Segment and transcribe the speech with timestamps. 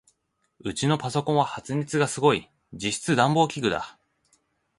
[0.61, 2.49] ウチのパソコンは発熱がすごい。
[2.73, 3.99] 実質暖房器具だ。